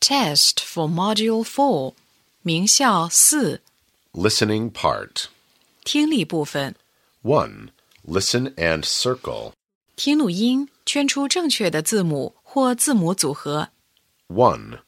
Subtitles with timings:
[0.00, 1.94] Test for Module 4,
[2.40, 3.60] 名校四
[4.12, 5.26] Listening Part
[5.84, 6.74] 听力部分
[7.20, 7.68] 1.
[8.08, 9.52] Listen and circle
[9.96, 13.68] 听录音，圈出正确的字母或字母组合。
[14.28, 14.80] 1.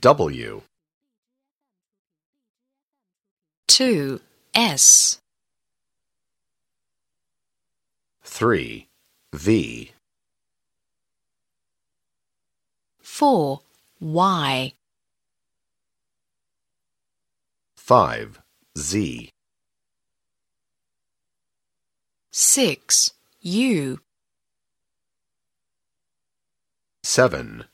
[0.00, 0.62] W
[3.66, 4.20] 2.
[4.52, 5.18] S
[8.24, 8.86] 3.
[9.32, 9.92] V
[13.02, 13.62] 4.
[14.02, 14.74] Y,
[17.76, 18.40] 5.
[18.76, 19.30] Z.
[22.32, 23.10] 6.
[23.42, 24.00] U.
[27.04, 27.64] 7.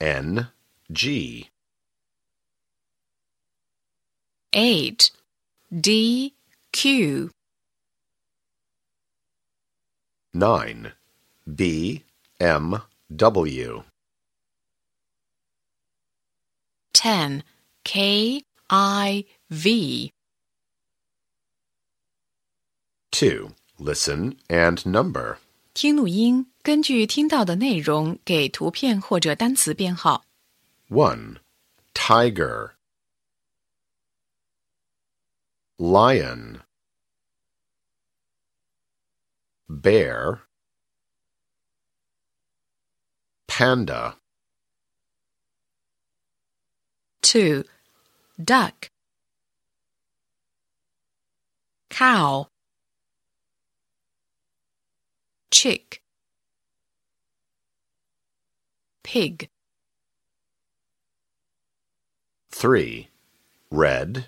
[0.00, 0.48] N.
[0.90, 1.50] G.
[4.52, 5.10] 8.
[5.70, 6.34] D.
[6.72, 7.30] Q.
[10.34, 10.92] 9.
[11.54, 12.02] B.
[12.40, 12.82] M.
[13.14, 13.84] W.
[17.05, 17.43] Ten
[17.83, 20.13] K I V
[23.11, 23.51] 2.
[23.77, 25.37] Listen and number.
[25.73, 30.25] 听录音，根据听到的内容给图片或者单词编号。
[30.89, 31.37] 1.
[31.93, 32.71] Tiger.
[35.77, 36.59] Lion.
[39.67, 40.41] Bear.
[43.47, 44.15] Panda.
[47.26, 47.64] Two
[48.40, 48.88] Duck
[51.90, 52.46] Cow
[55.50, 56.02] Chick
[59.02, 59.48] Pig
[62.52, 63.08] 3.
[63.72, 64.26] Red.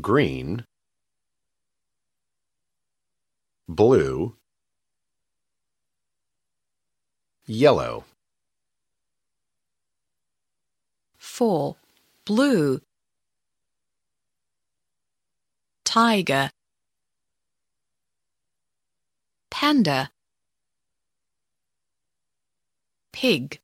[0.00, 0.66] Green.
[3.68, 4.34] Blue.
[7.46, 8.04] Yellow.
[11.35, 11.75] Four
[12.25, 12.81] Blue
[15.83, 16.51] Tiger
[19.49, 20.11] Panda
[23.11, 23.59] Pig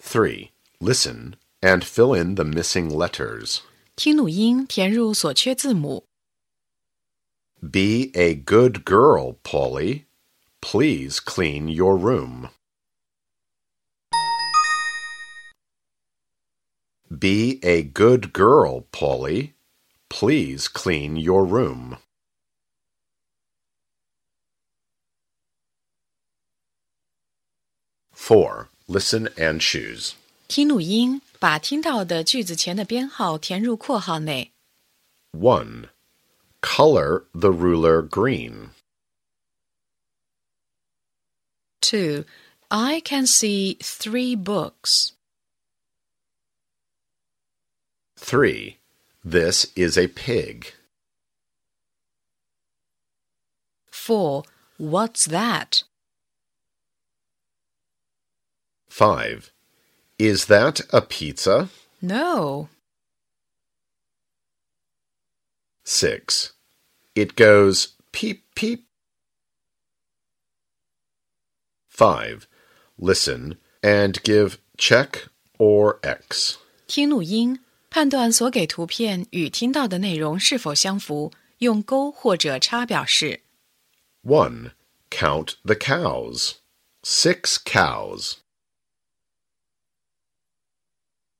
[0.00, 0.52] 3.
[0.80, 3.62] Listen and fill in the missing letters.
[3.96, 6.04] 听录音，填入所缺字母。
[7.60, 10.04] Be a good girl, Polly.
[10.60, 12.50] Please clean your room.
[17.20, 19.54] Be a good girl, Polly.
[20.08, 21.98] Please clean your room.
[28.12, 28.68] Four.
[28.88, 30.14] Listen and choose.
[30.48, 34.52] 听录音，把听到的句子前的编号填入括号内。
[35.32, 35.88] 1.
[36.62, 38.70] Color the ruler green.
[41.80, 42.24] Two,
[42.68, 45.12] I can see three books.
[48.20, 48.78] 3.
[49.24, 50.72] This is a pig.
[53.90, 54.44] Four,
[54.78, 55.82] what's that?
[58.88, 59.52] 5.
[60.18, 61.68] Is that a pizza?
[62.00, 62.68] No.
[65.84, 66.52] 6.
[67.14, 68.86] It goes peep peep.
[71.88, 72.46] 5.
[72.98, 75.28] Listen and give check
[75.58, 76.58] or X.
[76.86, 77.60] 听录音，
[77.90, 83.42] 判断所给图片与听到的内容是否相符，用勾或者叉表示。
[84.24, 84.72] 1.
[85.10, 86.54] Count the cows.
[87.02, 88.34] 6 cows.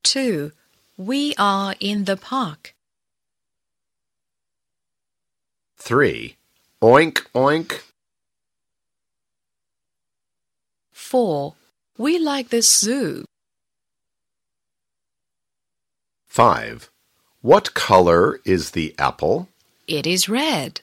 [0.02, 0.52] Two,
[0.94, 2.74] we are in the park.
[5.78, 6.36] 3.
[6.80, 7.80] Oink oink.
[10.92, 11.54] Four,
[11.96, 13.24] we like this zoo.
[16.30, 16.90] 5.
[17.40, 19.48] What color is the apple?
[19.86, 20.80] It is red.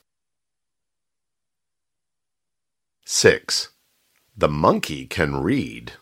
[3.06, 3.70] 6.
[4.36, 5.94] The monkey can read.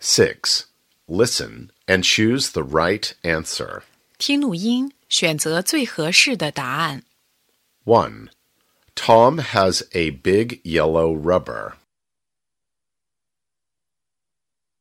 [0.00, 0.66] 6.
[1.06, 3.82] Listen and choose the right answer.
[4.18, 7.04] 听录音，选择最合适的答案。
[7.84, 8.30] 1.
[8.94, 11.74] Tom has a big yellow rubber.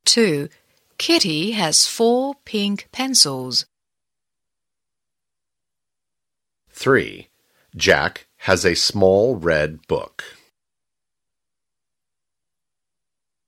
[0.06, 0.50] Two,
[0.99, 3.67] Kitty has four pink pencils.
[6.71, 7.29] 3.
[7.75, 10.25] Jack has a small red book.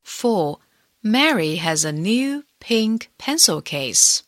[0.02, 0.58] Four,
[1.02, 4.24] Mary has a new pink pencil case.